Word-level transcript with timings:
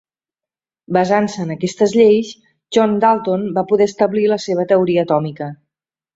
Basant-se 0.95 1.43
en 1.43 1.51
aquestes 1.55 1.93
lleis, 1.99 2.31
John 2.79 2.97
Dalton 3.05 3.45
va 3.59 3.65
poder 3.75 3.89
establir 3.93 4.27
la 4.33 4.41
seva 4.49 4.67
teoria 4.75 5.07
atòmica. 5.09 5.53